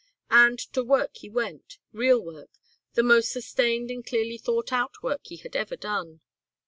And 0.31 0.57
to 0.73 0.83
work 0.83 1.17
he 1.17 1.29
went, 1.29 1.77
real 1.91 2.19
work, 2.19 2.49
the 2.95 3.03
most 3.03 3.29
sustained 3.31 3.91
and 3.91 4.03
clearly 4.03 4.39
thought 4.39 4.73
out 4.73 4.93
work 5.03 5.21
he 5.25 5.37
had 5.37 5.51
done. 5.79 6.21